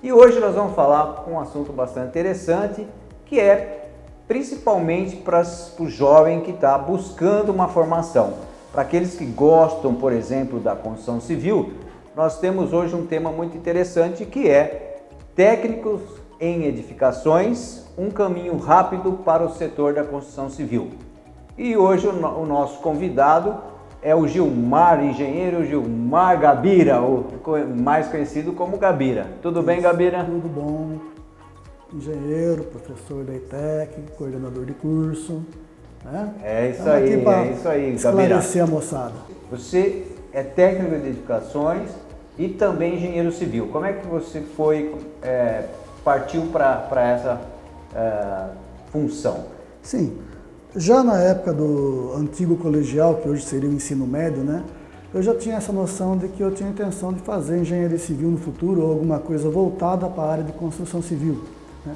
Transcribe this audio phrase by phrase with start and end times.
[0.00, 2.86] E hoje nós vamos falar um assunto bastante interessante,
[3.26, 3.90] que é
[4.28, 5.42] principalmente para
[5.80, 8.34] o jovem que está buscando uma formação.
[8.70, 11.72] Para aqueles que gostam, por exemplo, da construção civil,
[12.14, 15.00] nós temos hoje um tema muito interessante que é
[15.34, 16.00] técnicos
[16.38, 20.90] em edificações, um caminho rápido para o setor da construção civil.
[21.56, 23.56] E hoje o nosso convidado
[24.02, 27.26] é o Gilmar, engenheiro Gilmar Gabira, o
[27.76, 29.26] mais conhecido como Gabira.
[29.42, 30.24] Tudo bem, Gabira?
[30.24, 30.98] Tudo bom.
[31.92, 35.42] Engenheiro, professor da ITEC, coordenador de curso.
[36.04, 36.34] Né?
[36.44, 38.24] É isso aí, é isso aí, Gabira.
[38.24, 39.14] Esclarecer a moçada.
[39.50, 41.90] Você é técnico de edificações
[42.38, 43.68] e também engenheiro civil.
[43.72, 45.64] Como é que você foi, é,
[46.04, 47.40] partiu para essa
[47.96, 48.44] é,
[48.92, 49.46] função?
[49.82, 50.18] Sim,
[50.76, 54.62] já na época do antigo colegial, que hoje seria o ensino médio, né,
[55.12, 58.36] eu já tinha essa noção de que eu tinha intenção de fazer engenharia civil no
[58.36, 61.44] futuro ou alguma coisa voltada para a área de construção civil.
[61.84, 61.94] Né.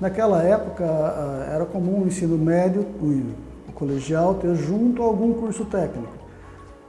[0.00, 0.84] Naquela época
[1.52, 6.08] era comum o ensino médio, o colegial, ter junto algum curso técnico.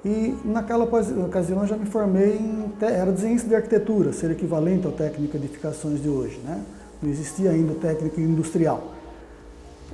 [0.05, 5.37] E naquela ocasião já me formei em era desenhista de arquitetura, ser equivalente ao técnico
[5.37, 6.39] de edificações de hoje.
[6.45, 6.61] Né?
[7.03, 8.93] Não existia ainda o técnico industrial.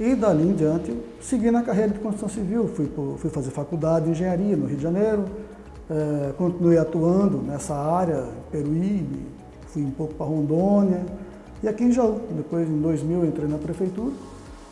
[0.03, 4.11] E dali em diante, segui na carreira de construção civil, fui, fui fazer faculdade de
[4.11, 5.23] engenharia no Rio de Janeiro,
[5.89, 9.21] é, continuei atuando nessa área, Peruíbe,
[9.67, 11.05] fui um pouco para Rondônia,
[11.63, 12.19] e aqui em Jaú.
[12.35, 14.11] Depois, em 2000, entrei na prefeitura,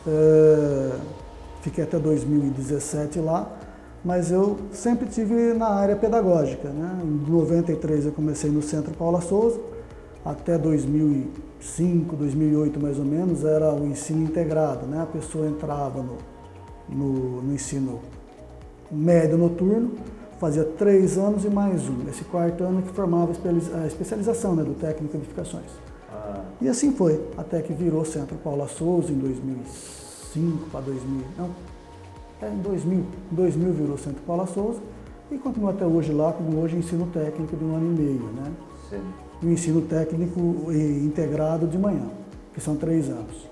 [0.05, 0.89] é,
[1.61, 3.49] fiquei até 2017 lá,
[4.03, 6.67] mas eu sempre tive na área pedagógica.
[6.67, 7.03] Né?
[7.05, 9.61] Em 93 eu comecei no Centro Paula Souza,
[10.25, 14.85] até 2005, 2008 mais ou menos, era o ensino integrado.
[14.85, 15.01] Né?
[15.01, 16.17] A pessoa entrava no,
[16.89, 17.99] no, no ensino
[18.91, 19.91] médio noturno,
[20.39, 22.07] fazia três anos e mais um.
[22.09, 23.31] Esse quarto ano que formava
[23.81, 25.69] a especialização né, do técnico de edificações.
[26.11, 26.41] Ah.
[26.61, 31.25] E assim foi, até que virou Centro Paula Souza em 2005 para 2000.
[31.37, 31.49] Não,
[32.41, 32.97] é em 2000.
[32.99, 34.81] Em 2000 virou Centro Paula Souza
[35.31, 38.23] e continua até hoje lá, como hoje ensino técnico de um ano e meio.
[38.33, 38.51] Né?
[38.91, 42.07] Sim o ensino técnico integrado de manhã,
[42.53, 43.49] que são três anos.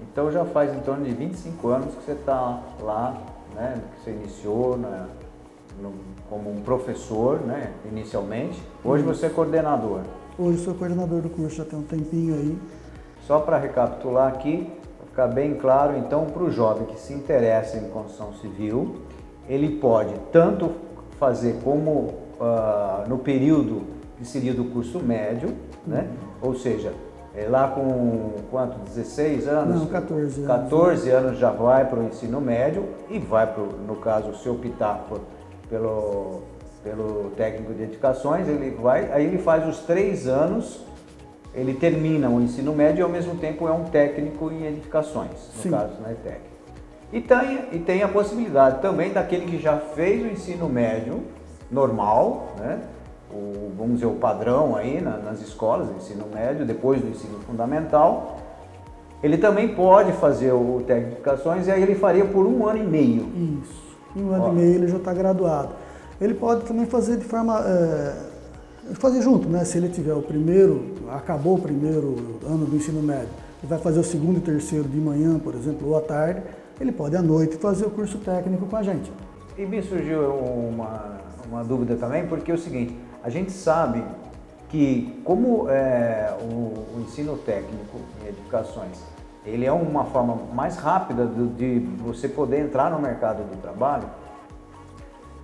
[0.00, 3.20] Então já faz em torno de 25 anos que você está lá,
[3.54, 5.06] né, que você iniciou né,
[5.80, 5.92] no,
[6.28, 8.60] como um professor, né, inicialmente.
[8.82, 9.14] Hoje Isso.
[9.14, 10.00] você é coordenador.
[10.38, 12.58] Hoje sou coordenador do curso, já tem um tempinho aí.
[13.26, 17.76] Só para recapitular aqui, para ficar bem claro, então, para o jovem que se interessa
[17.76, 19.02] em construção civil,
[19.48, 20.72] ele pode tanto
[21.18, 25.54] fazer como uh, no período que seria do curso médio,
[25.86, 26.08] né?
[26.42, 26.50] Uhum.
[26.50, 26.92] Ou seja,
[27.36, 28.78] é lá com quanto?
[28.78, 29.80] 16 anos?
[29.80, 30.46] Não, 14 anos.
[30.46, 35.04] 14 anos já vai para o ensino médio e vai para, no caso, se optar
[35.08, 35.20] por,
[35.68, 36.42] pelo,
[36.84, 40.84] pelo técnico de edificações, ele vai, aí ele faz os três anos,
[41.52, 45.62] ele termina o ensino médio e ao mesmo tempo é um técnico em edificações, no
[45.62, 45.70] Sim.
[45.70, 46.40] caso na ETEC.
[47.12, 51.22] E tem, e tem a possibilidade também daquele que já fez o ensino médio
[51.70, 52.80] normal, né?
[53.34, 58.38] O, vamos dizer, o padrão aí na, nas escolas, ensino médio, depois do ensino fundamental,
[59.22, 62.78] ele também pode fazer o técnico de educações e aí ele faria por um ano
[62.78, 63.26] e meio.
[63.62, 64.52] Isso, em um ano Ó.
[64.52, 65.70] e meio ele já está graduado.
[66.20, 68.14] Ele pode também fazer de forma, é,
[68.94, 69.64] fazer junto, né?
[69.64, 73.28] Se ele tiver o primeiro, acabou o primeiro ano do ensino médio,
[73.62, 76.42] ele vai fazer o segundo e terceiro de manhã, por exemplo, ou à tarde,
[76.80, 79.10] ele pode à noite fazer o curso técnico com a gente.
[79.56, 81.18] E me surgiu uma,
[81.48, 82.94] uma dúvida também, porque é o seguinte,
[83.24, 84.04] a gente sabe
[84.68, 88.98] que como é, o, o, ensino técnico em edificações,
[89.46, 94.04] ele é uma forma mais rápida de, de você poder entrar no mercado de trabalho,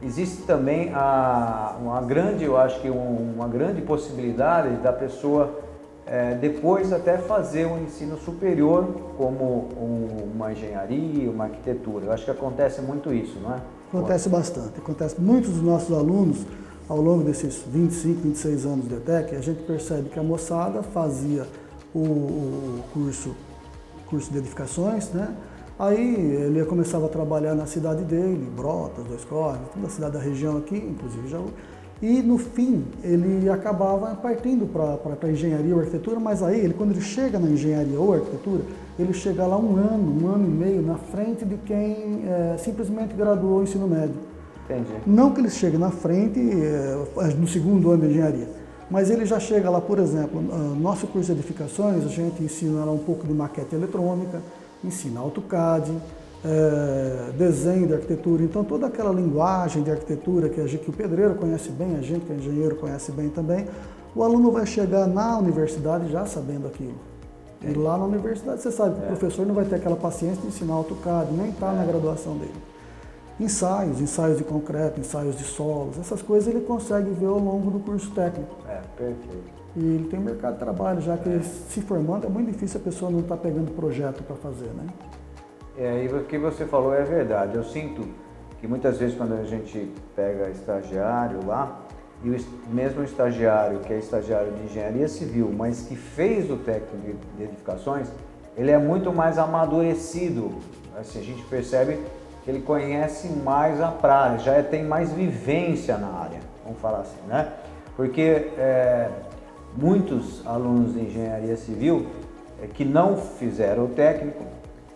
[0.02, 5.60] existe também a, uma grande, eu acho que um, uma grande possibilidade da pessoa
[6.06, 12.06] é, depois até fazer um ensino superior como um, uma engenharia, uma arquitetura.
[12.06, 13.58] Eu acho que acontece muito isso, não é?
[13.88, 14.78] Acontece bastante.
[14.78, 15.20] Acontece.
[15.20, 16.44] Muitos dos nossos alunos
[16.90, 21.46] ao longo desses 25, 26 anos de ETEC, a gente percebe que a moçada fazia
[21.94, 23.30] o, o curso,
[24.08, 25.32] curso de edificações, né?
[25.78, 30.18] Aí ele começava a trabalhar na cidade dele, Brotas, Dois Corres, toda a cidade da
[30.18, 31.46] região aqui, inclusive Jaú.
[32.02, 36.90] E no fim ele acabava partindo para a engenharia ou arquitetura, mas aí ele, quando
[36.90, 38.64] ele chega na engenharia ou arquitetura,
[38.98, 43.14] ele chega lá um ano, um ano e meio na frente de quem é, simplesmente
[43.14, 44.29] graduou o ensino médio.
[44.70, 44.92] Entendi.
[45.06, 48.48] Não que ele chegue na frente eh, no segundo ano de engenharia,
[48.90, 50.42] mas ele já chega lá, por exemplo,
[50.80, 54.40] nosso curso de edificações, a gente ensina lá um pouco de maquete eletrônica,
[54.84, 55.92] ensina AutoCAD,
[56.44, 60.92] é, desenho de arquitetura, então toda aquela linguagem de arquitetura que, a gente, que o
[60.92, 63.66] pedreiro conhece bem, a gente que é engenheiro conhece bem também,
[64.14, 66.98] o aluno vai chegar na universidade já sabendo aquilo.
[67.62, 70.48] E lá na universidade você sabe que o professor não vai ter aquela paciência de
[70.48, 72.54] ensinar AutoCAD, nem está na graduação dele.
[73.40, 77.80] Ensaios, ensaios de concreto, ensaios de solos, essas coisas ele consegue ver ao longo do
[77.80, 78.54] curso técnico.
[78.68, 79.60] É, perfeito.
[79.74, 82.78] E ele tem um mercado de trabalho, já que ele se formando, é muito difícil
[82.78, 84.86] a pessoa não estar pegando projeto para fazer, né?
[85.78, 87.56] É, e o que você falou é verdade.
[87.56, 88.06] Eu sinto
[88.60, 91.80] que muitas vezes quando a gente pega estagiário lá,
[92.22, 92.36] e o
[92.68, 98.08] mesmo estagiário que é estagiário de engenharia civil, mas que fez o técnico de edificações,
[98.54, 100.50] ele é muito mais amadurecido.
[100.98, 101.98] Assim, a gente percebe
[102.46, 107.20] ele conhece mais a praia, já é, tem mais vivência na área, vamos falar assim,
[107.28, 107.52] né?
[107.96, 109.08] Porque é,
[109.76, 112.06] muitos alunos de engenharia civil
[112.62, 114.42] é, que não fizeram o técnico,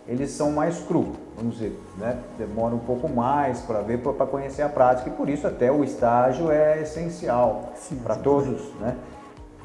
[0.07, 2.17] eles são mais cru, vamos dizer, né?
[2.37, 5.83] demora um pouco mais para ver, para conhecer a prática e por isso até o
[5.83, 8.95] estágio é essencial para todos, né?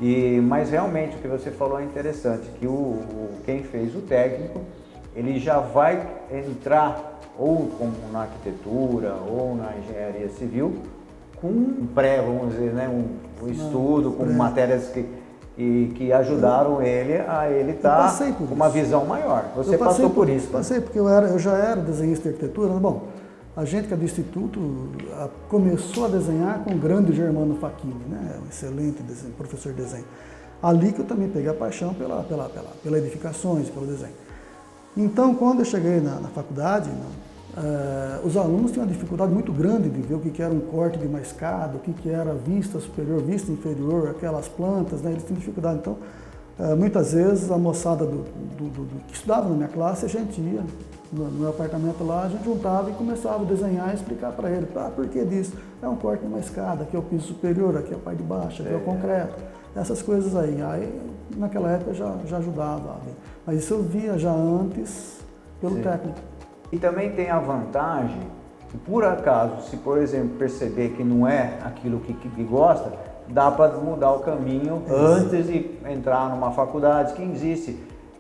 [0.00, 3.02] E, mas realmente o que você falou é interessante, que o,
[3.44, 4.62] quem fez o técnico,
[5.14, 10.74] ele já vai entrar ou como na arquitetura ou na engenharia civil
[11.40, 12.88] com um pré, vamos dizer, né?
[12.88, 15.06] um, um estudo, com matérias que
[15.60, 19.44] e que ajudaram ele a ele estar tá com uma visão maior.
[19.56, 20.46] Você passou por, por isso.
[20.46, 20.52] Né?
[20.52, 22.72] Passei, porque eu, era, eu já era desenhista de arquitetura.
[22.74, 23.08] Bom,
[23.54, 24.58] a gente que é do Instituto
[25.12, 28.38] a, começou a desenhar com o grande Germano Facchini, né?
[28.42, 30.04] um excelente desenho, professor de desenho.
[30.62, 34.14] Ali que eu também peguei a paixão pela, pela, pela, pela edificações, pelo desenho.
[34.96, 36.90] Então, quando eu cheguei na, na faculdade,
[37.50, 40.60] Uh, os alunos tinham uma dificuldade muito grande de ver o que, que era um
[40.60, 45.10] corte de uma escada, o que, que era vista superior, vista inferior, aquelas plantas, né?
[45.10, 45.80] eles tinham dificuldade.
[45.80, 45.96] Então,
[46.60, 48.24] uh, muitas vezes a moçada do,
[48.56, 50.62] do, do, que estudava na minha classe, a gente ia
[51.12, 54.48] no, no, meu apartamento lá, a gente juntava e começava a desenhar e explicar para
[54.48, 55.52] ele, ah, por que disso?
[55.82, 58.18] É um corte de uma escada, aqui é o piso superior, aqui é a parte
[58.18, 59.34] de baixo, aqui é, é o concreto,
[59.74, 60.62] essas coisas aí.
[60.62, 61.00] Aí,
[61.36, 62.98] naquela época, já, já ajudava.
[63.46, 65.20] Mas isso eu via já antes
[65.60, 65.82] pelo Sim.
[65.82, 66.18] técnico.
[66.72, 68.20] E também tem a vantagem
[68.70, 72.92] que, por acaso, se por exemplo perceber que não é aquilo que, que gosta,
[73.28, 77.76] dá para mudar o caminho antes de entrar numa faculdade que existe.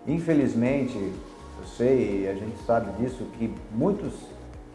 [0.06, 4.14] Infelizmente, eu sei, a gente sabe disso, que muitos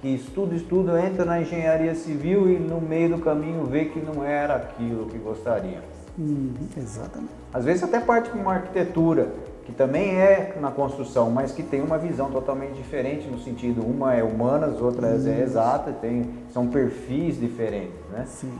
[0.01, 4.24] que estudam, estudam, entram na engenharia civil e no meio do caminho vê que não
[4.24, 5.81] era aquilo que gostaria.
[6.18, 7.33] Uhum, exatamente.
[7.53, 9.30] Às vezes até parte com uma arquitetura
[9.65, 14.13] que também é na construção, mas que tem uma visão totalmente diferente no sentido, uma
[14.13, 18.25] é humanas, outra é exata, tem, são perfis diferentes, né?
[18.27, 18.53] Sim.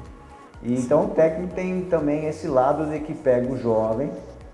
[0.64, 4.10] E então o técnico tem também esse lado de que pega o jovem,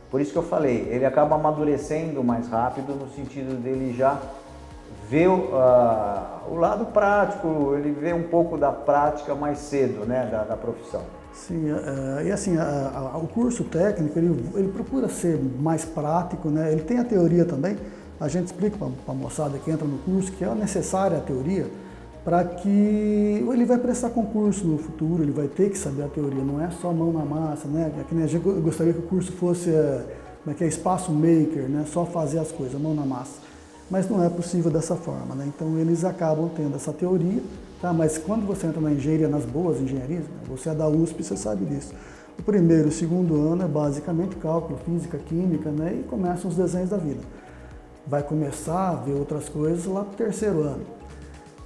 [0.10, 4.20] por isso que eu falei, ele acaba amadurecendo mais rápido no sentido dele já
[5.10, 10.44] ver uh, o lado prático, ele vê um pouco da prática mais cedo, né, da,
[10.44, 11.02] da profissão.
[11.34, 16.72] Sim, uh, e assim, uh, o curso técnico, ele, ele procura ser mais prático, né?
[16.72, 17.78] ele tem a teoria também,
[18.20, 21.68] a gente explica para a moçada que entra no curso que é necessária a teoria
[22.24, 22.70] para que
[23.52, 26.70] ele vai prestar concurso no futuro, ele vai ter que saber a teoria, não é
[26.70, 27.92] só mão na massa, né?
[28.00, 28.28] É que nem
[28.62, 30.06] gostaria que o curso fosse é,
[30.48, 31.84] é que é, espaço maker, né?
[31.88, 33.40] só fazer as coisas, mão na massa.
[33.90, 35.46] Mas não é possível dessa forma, né?
[35.48, 37.42] então eles acabam tendo essa teoria
[37.82, 37.92] Tá?
[37.92, 40.36] Mas quando você entra na engenharia, nas boas engenharias, né?
[40.48, 41.94] você é da USP, você sabe disso.
[42.38, 46.00] O primeiro e o segundo ano é basicamente cálculo, física, química, né?
[46.00, 47.22] e começam os desenhos da vida.
[48.06, 50.82] Vai começar a ver outras coisas lá para o terceiro ano.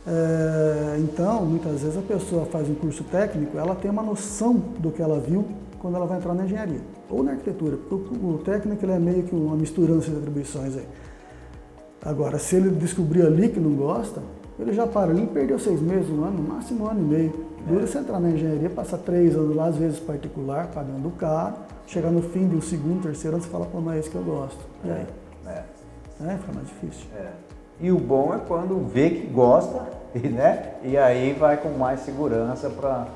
[0.08, 4.92] É, então, muitas vezes a pessoa faz um curso técnico, ela tem uma noção do
[4.92, 5.46] que ela viu
[5.80, 9.00] quando ela vai entrar na engenharia ou na arquitetura, porque o, o técnico ele é
[9.00, 10.88] meio que uma misturança de atribuições aí.
[12.04, 14.22] Agora, se ele descobrir ali que não gosta,
[14.58, 17.46] ele já para ali, perdeu seis meses, um ano, no máximo um ano e meio.
[17.68, 17.88] Dura é.
[17.88, 21.56] você entrar na engenharia, passar três anos lá, às vezes particular, pagando caro,
[21.88, 24.24] chegar no fim do segundo, terceiro ano, você fala, pô, não é isso que eu
[24.24, 24.60] gosto.
[24.84, 25.06] E aí?
[25.48, 25.64] É.
[26.22, 27.08] É, fica mais difícil.
[27.18, 27.32] É.
[27.80, 29.82] E o bom é quando vê que gosta,
[30.16, 30.76] e, né?
[30.84, 33.08] E aí vai com mais segurança para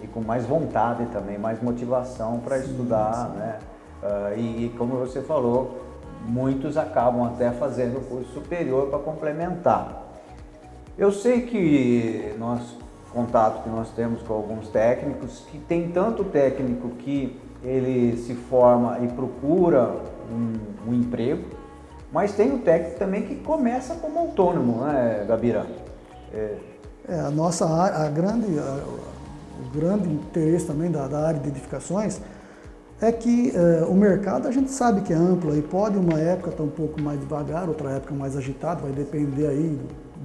[0.00, 3.38] e com mais vontade também, mais motivação para estudar, sim.
[3.38, 3.58] né?
[4.00, 5.80] Uh, e, e, como você falou,
[6.24, 10.07] muitos acabam até fazendo o curso superior para complementar.
[10.98, 12.60] Eu sei que nós,
[13.12, 18.98] contato que nós temos com alguns técnicos, que tem tanto técnico que ele se forma
[18.98, 19.94] e procura
[20.28, 21.44] um, um emprego,
[22.12, 25.66] mas tem o técnico também que começa como autônomo, né, Gabira?
[26.34, 26.56] É,
[27.08, 28.82] é a nossa a grande, a,
[29.60, 32.20] o grande interesse também da, da, área de edificações
[33.00, 36.50] é que é, o mercado a gente sabe que é amplo e pode uma época
[36.50, 39.78] estar um pouco mais devagar, outra época mais agitado, vai depender aí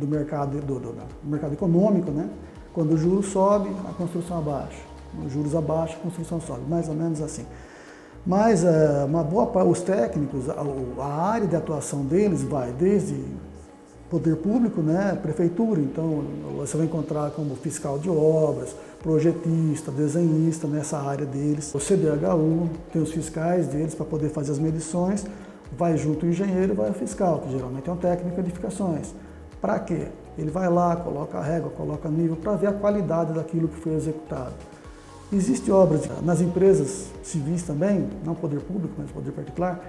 [0.08, 2.30] mercado, do, do, do mercado econômico, né?
[2.74, 4.82] Quando o juros sobe, a construção abaixa.
[5.26, 7.46] Os juros abaixam, a construção sobe, mais ou menos assim.
[8.26, 13.22] Mas é, uma boa os técnicos, a, área de atuação deles vai desde
[14.10, 16.24] poder público, né, prefeitura, então
[16.56, 21.74] você vai encontrar como fiscal de obras, projetista, desenhista nessa área deles.
[21.74, 25.26] O CDHU tem os fiscais deles para poder fazer as medições,
[25.78, 29.14] vai junto o engenheiro vai o fiscal, que geralmente é um técnico de edificações.
[29.64, 30.08] Para quê?
[30.38, 33.94] Ele vai lá, coloca a régua, coloca nível para ver a qualidade daquilo que foi
[33.94, 34.52] executado.
[35.32, 39.82] Existem obras nas empresas civis também, não poder público, mas poder particular.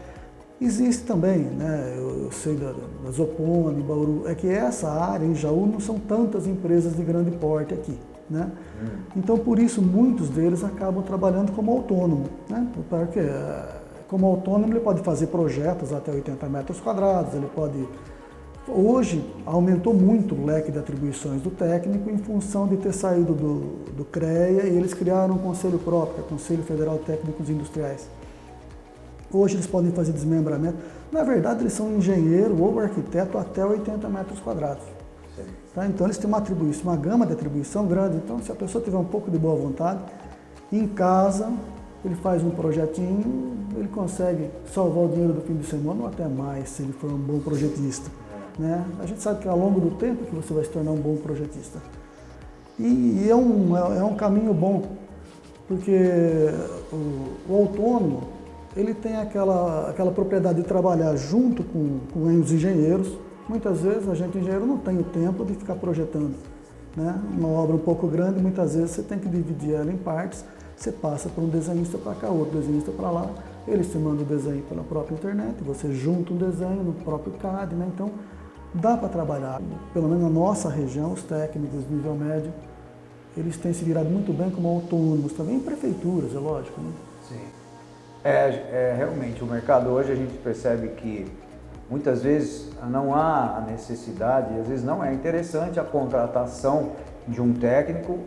[0.60, 5.34] Existe também, né, eu, eu sei da, da Zopone, Bauru, é que essa área em
[5.34, 7.98] Jaú não são tantas empresas de grande porte aqui.
[8.30, 8.48] Né?
[8.80, 8.86] Hum.
[9.16, 12.26] Então, por isso, muitos deles acabam trabalhando como autônomo.
[12.48, 12.64] Né?
[12.88, 13.68] Porque, eh,
[14.06, 17.84] como autônomo, ele pode fazer projetos até 80 metros quadrados, ele pode
[18.66, 23.92] Hoje aumentou muito o leque de atribuições do técnico em função de ter saído do,
[23.92, 27.50] do CREA e eles criaram um conselho próprio, que é o Conselho Federal de Técnicos
[27.50, 28.08] Industriais.
[29.30, 30.78] Hoje eles podem fazer desmembramento.
[31.12, 34.84] Na verdade, eles são engenheiro ou arquiteto até 80 metros quadrados.
[35.74, 35.86] Tá?
[35.86, 38.16] Então eles têm uma atribuição, uma gama de atribuição grande.
[38.16, 40.00] Então, se a pessoa tiver um pouco de boa vontade,
[40.72, 41.52] em casa
[42.02, 46.26] ele faz um projetinho, ele consegue salvar o dinheiro do fim de semana ou até
[46.26, 48.23] mais, se ele for um bom projetista.
[48.58, 48.84] Né?
[49.00, 51.16] A gente sabe que ao longo do tempo que você vai se tornar um bom
[51.16, 51.78] projetista.
[52.78, 54.82] E, e é, um, é, é, um caminho bom,
[55.68, 56.50] porque
[56.92, 58.24] o, o, autônomo
[58.76, 63.12] ele tem aquela, aquela propriedade de trabalhar junto com, com os engenheiros.
[63.48, 66.34] Muitas vezes a gente engenheiro não tem o tempo de ficar projetando.
[66.96, 67.20] Né?
[67.36, 70.44] Uma obra um pouco grande, muitas vezes você tem que dividir ela em partes,
[70.76, 73.30] você passa para um desenhista para cá, outro desenhista para lá,
[73.66, 77.74] eles te mandam o desenho pela própria internet, você junta um desenho no próprio CAD,
[77.74, 77.88] né?
[77.94, 78.10] então
[78.74, 79.60] dá para trabalhar.
[79.92, 82.52] Pelo menos na nossa região, os técnicos de nível médio,
[83.36, 86.80] eles têm se virado muito bem como autônomos, também em prefeituras, é lógico.
[86.80, 86.92] Né?
[87.28, 87.40] Sim.
[88.24, 91.26] É, é, realmente, o mercado hoje a gente percebe que
[91.90, 96.92] muitas vezes não há a necessidade, às vezes não é interessante a contratação
[97.28, 98.18] de um técnico,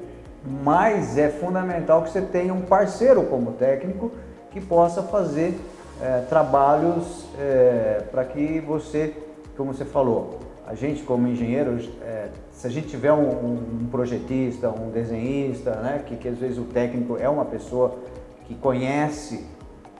[0.63, 4.12] mas é fundamental que você tenha um parceiro como técnico
[4.51, 5.60] que possa fazer
[6.01, 9.13] é, trabalhos é, para que você
[9.58, 10.38] como você falou,
[10.68, 16.04] a gente como engenheiro, é, se a gente tiver um, um, projetista, um desenhista, né,
[16.06, 17.98] que, que às vezes o técnico é uma pessoa
[18.46, 19.46] que conhece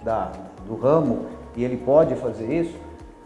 [0.04, 0.32] da,
[0.68, 2.76] do ramo e ele pode fazer isso,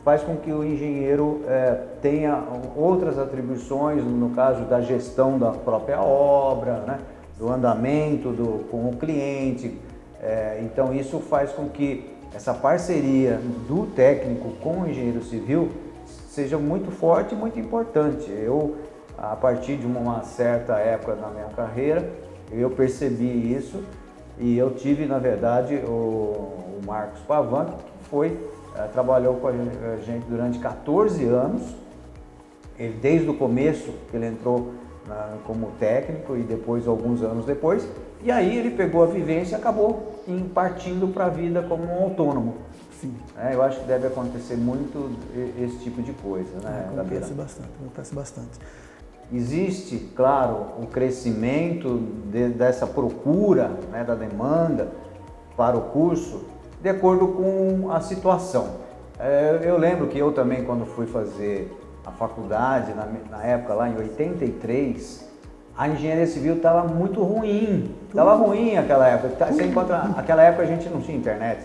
[0.06, 2.44] faz com que o engenheiro é, tenha
[2.78, 7.00] outras atribuições, no caso da gestão da própria obra, né,
[7.38, 9.78] do andamento do, com o cliente.
[10.22, 15.70] É, então isso faz com que essa parceria do técnico com o engenheiro civil
[16.32, 18.32] seja muito forte e muito importante.
[18.32, 18.78] Eu,
[19.18, 22.10] a partir de uma certa época na minha carreira,
[22.52, 23.84] eu percebi isso
[24.40, 28.40] e eu tive, na verdade, o, o Marcos Pavan, que foi,
[28.78, 29.52] é, trabalhou com a
[29.98, 31.76] gente durante 14 anos,
[32.80, 34.72] ele, desde o começo que ele entrou
[35.08, 37.86] na, como técnico e depois, alguns anos depois,
[38.24, 40.24] e aí ele pegou a vivência e acabou
[40.54, 42.56] partindo para a vida como um autônomo.
[43.02, 43.16] Sim.
[43.36, 45.10] É, eu acho que deve acontecer muito
[45.60, 46.86] esse tipo de coisa, né?
[46.96, 48.60] É, acontece bastante, acontece bastante.
[49.34, 51.98] Existe, claro, o crescimento
[52.32, 54.92] de, dessa procura, né, da demanda
[55.58, 56.46] para o curso,
[56.80, 58.76] de acordo com a situação.
[59.18, 63.90] É, eu lembro que eu também, quando fui fazer a faculdade, na, na época lá
[63.90, 65.28] em 83,
[65.76, 67.96] a engenharia civil estava muito ruim.
[68.10, 69.48] Estava ruim aquela época.
[69.48, 71.64] Você encontra, aquela época a gente não tinha internet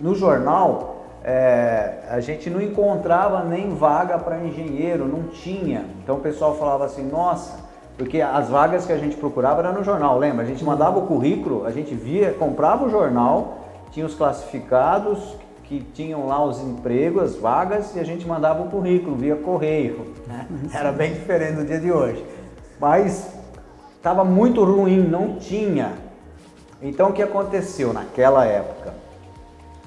[0.00, 5.86] no jornal é, a gente não encontrava nem vaga para engenheiro, não tinha.
[6.02, 7.64] Então o pessoal falava assim, nossa,
[7.96, 10.44] porque as vagas que a gente procurava era no jornal, lembra?
[10.44, 13.58] A gente mandava o currículo, a gente via, comprava o jornal,
[13.90, 18.68] tinha os classificados que tinham lá os empregos, as vagas, e a gente mandava o
[18.68, 20.12] currículo via correio.
[20.26, 20.46] Né?
[20.74, 22.22] Era bem diferente do dia de hoje.
[22.78, 23.32] Mas
[23.96, 25.92] estava muito ruim, não tinha.
[26.82, 28.92] Então o que aconteceu naquela época?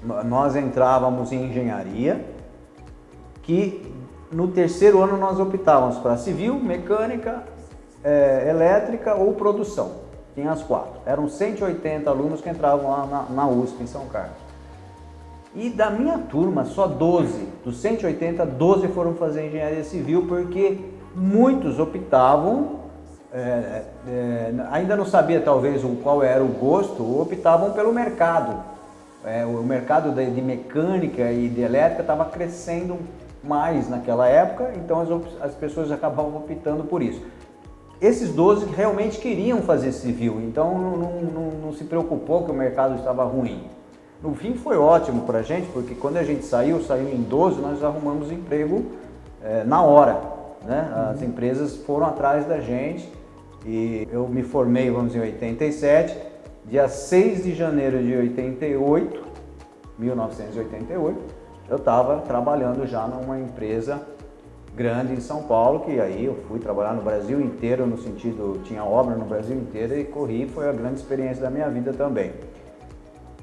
[0.04, 2.24] Nós entrávamos em engenharia,
[3.42, 3.92] que
[4.32, 7.44] no terceiro ano nós optávamos para civil, mecânica,
[8.04, 10.08] é, elétrica ou produção.
[10.36, 11.01] Tinha as quatro.
[11.06, 14.38] Eram 180 alunos que entravam lá na, na USP, em São Carlos.
[15.56, 20.77] E da minha turma, só 12, dos 180, 12 foram fazer engenharia civil porque
[21.16, 22.82] muitos optavam,
[23.34, 28.76] é, é, ainda não sabia talvez qual era o gosto, optavam pelo mercado
[29.26, 32.98] é, o mercado de, de, mecânica e de elétrica estava crescendo
[33.44, 35.10] mais naquela época, então as,
[35.42, 37.22] as pessoas acabavam optando por isso.
[38.00, 42.54] Esses 12 realmente queriam fazer civil, então não, não, não, não se preocupou que o
[42.54, 43.64] mercado estava ruim.
[44.22, 47.62] No fim foi ótimo para a gente, porque quando a gente saiu, saiu em 12,
[47.62, 48.86] nós arrumamos emprego
[49.44, 50.20] é, na hora.
[50.66, 50.92] Né?
[51.12, 51.28] As uhum.
[51.28, 53.08] empresas foram atrás da gente
[53.66, 56.18] e eu me formei, vamos dizer, em 87.
[56.70, 59.24] Dia 6 de janeiro de 88,
[59.98, 61.18] 1988,
[61.70, 64.02] eu estava trabalhando já numa empresa
[64.76, 68.84] grande em São Paulo, que aí eu fui trabalhar no Brasil inteiro, no sentido, tinha
[68.84, 72.34] obra no Brasil inteiro e corri, foi a grande experiência da minha vida também.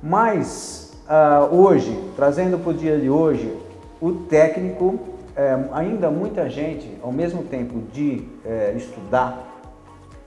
[0.02, 3.56] Mas uh, hoje, trazendo para o dia de hoje,
[4.02, 4.98] o técnico,
[5.34, 9.62] é, ainda muita gente, ao mesmo tempo de é, estudar,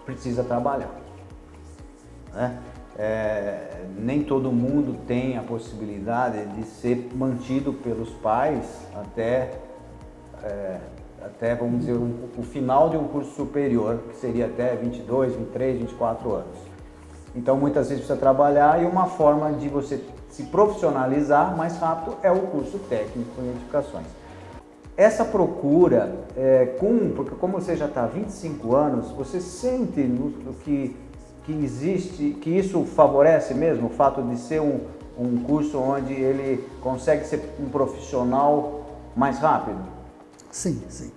[0.04, 0.90] precisa trabalhar.
[2.34, 2.58] Né?
[2.98, 9.52] É, nem todo mundo tem a possibilidade de ser mantido pelos pais até,
[10.44, 10.78] é,
[11.24, 15.80] até vamos dizer, um, o final de um curso superior, que seria até 22, 23,
[15.80, 16.58] 24 anos.
[17.36, 22.32] Então muitas vezes precisa trabalhar e uma forma de você se profissionalizar mais rápido é
[22.32, 24.08] o curso técnico em edificações.
[24.96, 30.32] Essa procura, é, com, porque como você já está há 25 anos, você sente no,
[30.64, 30.96] que,
[31.48, 34.82] que existe, que isso favorece mesmo o fato de ser um,
[35.18, 38.86] um curso onde ele consegue ser um profissional
[39.16, 39.80] mais rápido?
[40.52, 41.10] Sim, sim.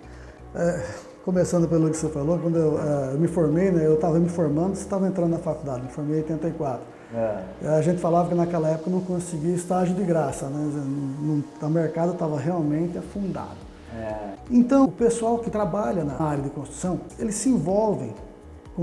[0.55, 0.83] É,
[1.25, 4.29] começando pelo que você falou, quando eu, uh, eu me formei, né, eu estava me
[4.29, 6.81] formando, você estava entrando na faculdade, me formei em 84.
[7.13, 7.67] É.
[7.67, 11.43] A gente falava que naquela época não conseguia estágio de graça, né?
[11.61, 13.59] o mercado estava realmente afundado.
[13.99, 14.15] É.
[14.49, 18.15] Então, o pessoal que trabalha na área de construção, eles se envolvem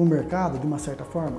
[0.02, 1.38] o mercado de uma certa forma,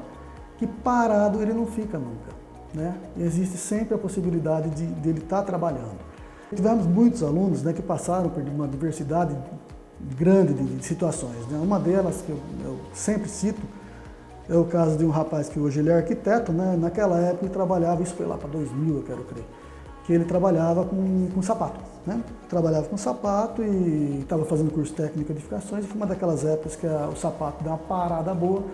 [0.57, 2.37] que parado ele não fica nunca.
[2.75, 2.95] Né?
[3.17, 5.99] Existe sempre a possibilidade de, de ele estar tá trabalhando.
[6.55, 9.37] Tivemos muitos alunos né, que passaram por uma diversidade
[10.17, 11.47] grande de, de situações.
[11.49, 11.59] Né?
[11.63, 13.61] Uma delas que eu, eu, sempre cito
[14.49, 16.77] é o caso de um rapaz que hoje ele é arquiteto, né?
[16.77, 19.45] naquela época ele trabalhava, isso foi lá para 2000 eu quero crer,
[20.09, 21.79] que ele trabalhava com, com sapato.
[22.07, 22.19] Né?
[22.49, 26.77] Trabalhava com sapato e estava fazendo curso técnico de edificações e foi uma daquelas épocas
[26.77, 28.65] que a, o sapato deu uma parada boa.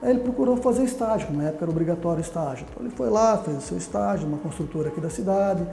[0.00, 2.66] Aí ele procurou fazer estágio, na época era obrigatório estágio.
[2.70, 5.66] Então ele foi lá, fez o seu estágio numa construtora aqui da cidade.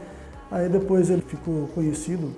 [0.52, 2.30] Aí depois ele ficou conhecido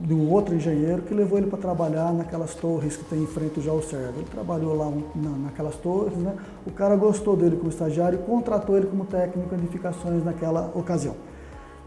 [0.00, 3.68] de um outro engenheiro que levou ele para trabalhar naquelas torres que tem em frente
[3.68, 4.20] ao Servo.
[4.20, 6.34] Ele trabalhou lá na, naquelas torres, né?
[6.66, 11.14] O cara gostou dele como estagiário e contratou ele como técnico de edificações naquela ocasião.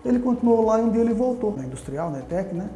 [0.03, 2.69] Ele continuou lá e um dia ele voltou, na industrial, na ETEC, né?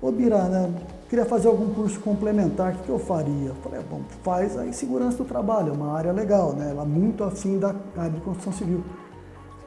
[0.00, 0.72] Ô Birá, né?
[1.08, 3.48] Queria fazer algum curso complementar, o que, que eu faria?
[3.48, 6.70] Eu falei, bom, faz aí segurança do trabalho, é uma área legal, né?
[6.70, 8.82] Ela muito afim da área de construção civil.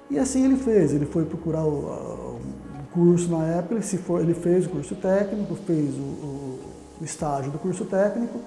[0.10, 2.40] E assim ele fez, ele foi procurar o,
[2.92, 6.60] curso na época, ele, ele fez o curso técnico, fez o, o,
[7.02, 8.40] o estágio do curso técnico,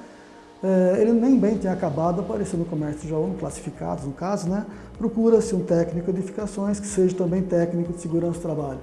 [0.63, 4.65] é, ele nem bem tinha acabado, apareceu no comércio de aluno, classificados no caso, né?
[4.97, 8.79] Procura-se um técnico de edificações que seja também técnico de segurança do trabalho.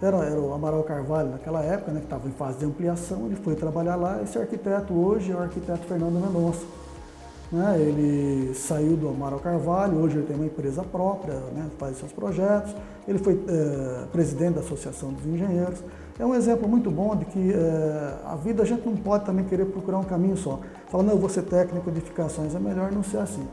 [0.00, 3.36] Era, era o Amaral Carvalho naquela época, né, que estava em fase de ampliação, ele
[3.36, 4.20] foi trabalhar lá.
[4.22, 6.64] Esse arquiteto hoje é o arquiteto Fernando Mendonça.
[7.52, 7.76] Né?
[7.78, 11.68] Ele saiu do Amaral Carvalho, hoje ele tem uma empresa própria, né?
[11.78, 12.74] faz seus projetos.
[13.06, 15.80] Ele foi é, presidente da Associação dos Engenheiros.
[16.22, 19.44] É um exemplo muito bom de que é, a vida a gente não pode também
[19.44, 20.60] querer procurar um caminho só.
[20.86, 22.54] Falar, não, eu vou ser técnico de edificações.
[22.54, 23.44] É melhor não ser assim.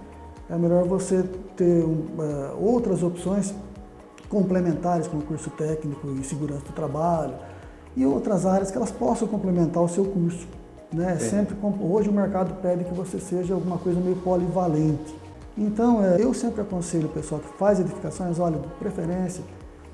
[0.47, 1.23] É melhor você
[1.58, 3.55] ter um, é, outras opções
[4.29, 7.34] complementares, como curso técnico e segurança do trabalho,
[7.97, 10.47] e outras áreas que elas possam complementar o seu curso.
[10.93, 11.17] Né?
[11.17, 15.15] Sempre, hoje o mercado pede que você seja alguma coisa meio polivalente.
[15.58, 19.43] Então, é, eu sempre aconselho o pessoal que faz edificações, olha, de preferência,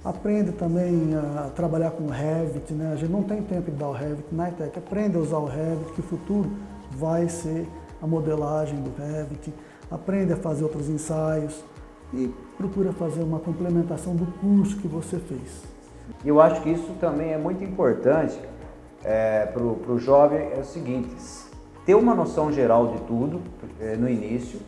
[0.05, 2.93] aprenda também a trabalhar com Revit, né?
[2.93, 5.47] A gente não tem tempo de dar o Revit na ITEC, aprenda a usar o
[5.47, 6.51] Revit, que o futuro
[6.91, 7.67] vai ser
[7.99, 9.51] a modelagem do Revit,
[9.89, 11.63] aprenda a fazer outros ensaios
[12.13, 15.63] e procura fazer uma complementação do curso que você fez.
[16.23, 18.39] Eu acho que isso também é muito importante
[19.03, 21.15] é, para o jovem é o seguinte,
[21.83, 23.41] ter uma noção geral de tudo
[23.79, 24.59] é, no início,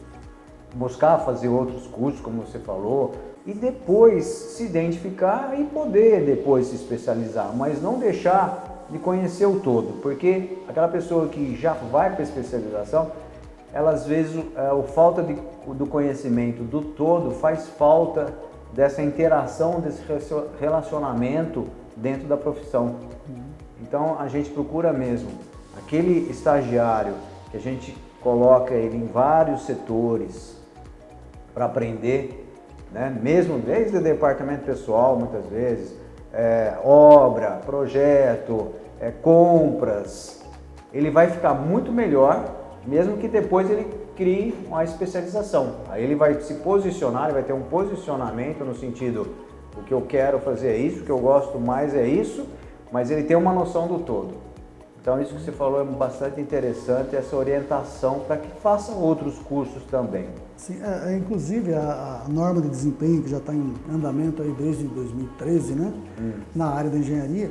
[0.73, 3.13] buscar fazer outros cursos, como você falou,
[3.48, 9.60] e depois se identificar e poder depois se especializar, mas não deixar de conhecer o
[9.62, 13.10] todo, porque aquela pessoa que já vai para a especialização,
[13.74, 15.38] ela às vezes é, o falta de,
[15.74, 18.34] do conhecimento do todo faz falta
[18.74, 20.02] dessa interação, desse
[20.60, 22.96] relacionamento dentro da profissão.
[23.82, 25.30] Então a gente procura mesmo
[25.78, 27.14] aquele estagiário
[27.50, 30.58] que a gente coloca ele em vários setores
[31.54, 32.47] para aprender,
[32.91, 33.15] né?
[33.21, 35.95] mesmo desde o departamento pessoal muitas vezes,
[36.34, 40.43] é, obra, projeto, é, compras,
[40.93, 45.76] ele vai ficar muito melhor, mesmo que depois ele crie uma especialização.
[45.89, 49.28] Aí ele vai se posicionar, ele vai ter um posicionamento no sentido
[49.78, 52.47] O que eu quero fazer é isso, o que eu gosto mais é isso,
[52.91, 54.47] mas ele tem uma noção do todo.
[55.08, 59.82] Então isso que você falou é bastante interessante, essa orientação para que faça outros cursos
[59.89, 60.28] também.
[60.58, 64.52] Sim, é, é, inclusive a, a, norma de desempenho que já está em andamento aí
[64.52, 66.32] desde 2013, né, hum.
[66.54, 67.50] na área da engenharia,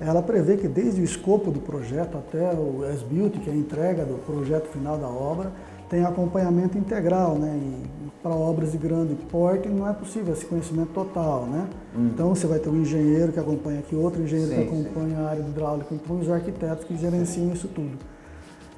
[0.00, 4.04] ela prevê que desde o escopo do projeto até o S-Build, que é a entrega
[4.04, 5.52] do projeto final da obra,
[5.88, 7.58] tem acompanhamento integral, né?
[7.58, 11.68] E para obras de grande porte não é possível esse conhecimento total, né?
[11.96, 12.10] Hum.
[12.12, 15.22] Então você vai ter um engenheiro que acompanha aqui, outro engenheiro sim, que acompanha sim.
[15.22, 17.52] a área hidráulica, então os arquitetos que gerenciam sim.
[17.52, 17.96] isso tudo.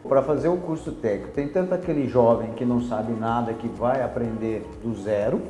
[0.07, 4.03] Para fazer o curso técnico, tem tanto aquele jovem que não sabe nada, que vai
[4.03, 5.43] aprender do zero,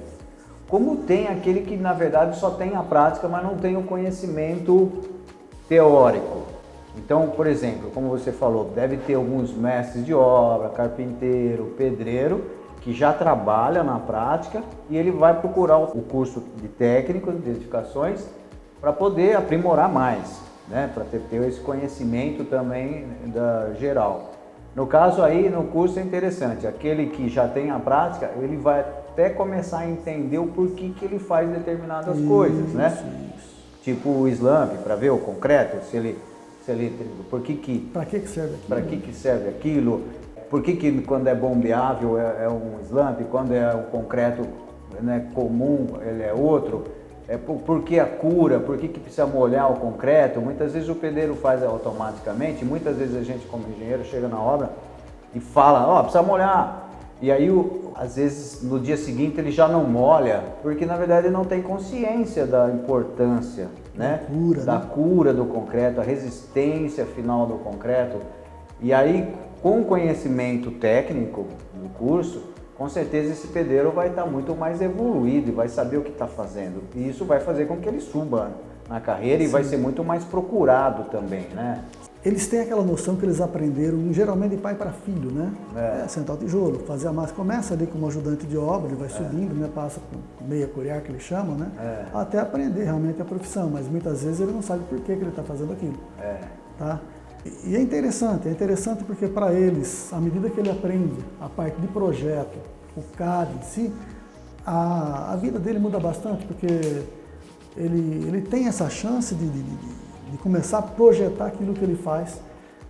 [0.69, 4.91] como tem aquele que na verdade só tem a prática, mas não tem o conhecimento
[5.69, 6.58] teórico.
[6.99, 12.45] Então, por exemplo, como você falou, deve ter alguns mestres de obra, carpinteiro, pedreiro,
[12.81, 18.27] que já trabalha na prática e ele vai procurar o curso de técnico de edificações
[18.81, 20.91] para poder aprimorar mais, né?
[20.93, 24.33] para ter, ter esse conhecimento também da geral.
[24.75, 28.81] No caso aí, no curso é interessante, aquele que já tem a prática, ele vai
[28.81, 32.97] até começar a entender o porquê que ele faz determinadas isso, coisas, né?
[33.37, 33.49] Isso.
[33.83, 36.19] Tipo o slump, para ver o concreto, se ele
[37.31, 37.79] por que que...
[37.79, 38.69] Para que que serve aquilo?
[38.69, 40.03] Para que que serve aquilo?
[40.51, 44.43] Por que que quando é bombeável é, é um slump, quando é o concreto
[45.01, 46.85] né, comum ele é outro?
[47.29, 48.59] É por, por, que a cura?
[48.59, 50.41] Por que, que precisa molhar o concreto?
[50.41, 54.71] Muitas vezes o pedreiro faz automaticamente, muitas vezes a gente como engenheiro chega na obra
[55.35, 56.88] e fala, ó, oh, precisa molhar.
[57.21, 57.49] E aí,
[57.97, 61.61] às vezes, no dia seguinte ele já não molha, porque na verdade ele não tem
[61.61, 64.21] consciência da importância, né?
[64.29, 64.87] Cura, da né?
[64.93, 68.19] cura do concreto, a resistência final do concreto.
[68.81, 72.45] E aí, com o conhecimento técnico do curso,
[72.77, 76.29] com certeza esse pedreiro vai estar muito mais evoluído e vai saber o que está
[76.29, 76.85] fazendo.
[76.95, 78.53] E isso vai fazer com que ele suba
[78.89, 79.45] na carreira Sim.
[79.45, 81.83] e vai ser muito mais procurado também, né?
[82.29, 85.51] Eles têm aquela noção que eles aprenderam, geralmente de pai para filho, né?
[85.75, 86.03] É.
[86.05, 87.33] É, sentar o tijolo, fazer a massa.
[87.33, 89.11] Começa ali como ajudante de obra, ele vai é.
[89.11, 89.69] subindo, né?
[89.75, 91.71] Passa por meia curiar que eles chamam, né?
[91.79, 92.05] É.
[92.13, 95.31] Até aprender realmente a profissão, mas muitas vezes ele não sabe por que, que ele
[95.31, 95.99] está fazendo aquilo.
[96.21, 96.41] É.
[96.79, 97.01] Tá?
[97.65, 101.81] E é interessante, é interessante porque para eles, à medida que ele aprende a parte
[101.81, 102.59] de projeto,
[102.95, 103.93] o CAD em si,
[104.67, 106.67] a, a vida dele muda bastante, porque
[107.77, 111.97] ele, ele tem essa chance de, de, de de começar a projetar aquilo que ele
[111.97, 112.41] faz,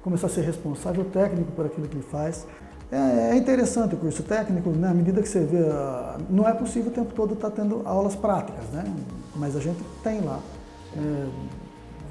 [0.02, 2.46] começar a ser responsável técnico por aquilo que ele faz.
[2.90, 4.88] É, é interessante o curso técnico, né?
[4.88, 8.16] à medida que você vê, ah, não é possível o tempo todo estar tendo aulas
[8.16, 8.84] práticas, né?
[9.36, 10.38] mas a gente tem lá.
[10.96, 11.26] É,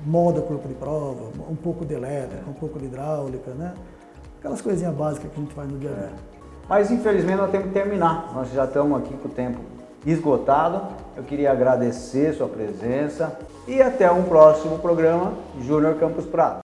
[0.06, 3.74] moda corpo de prova, um pouco de elétrica, um pouco de hidráulica, né?
[4.40, 6.04] aquelas coisinhas básicas que a gente faz no dia a dia.
[6.04, 6.12] É.
[6.70, 9.60] Mas infelizmente nós temos que terminar, nós já estamos aqui com o tempo
[10.12, 10.82] esgotado.
[11.16, 16.56] Eu queria agradecer sua presença e até um próximo programa Júnior Campos Prado.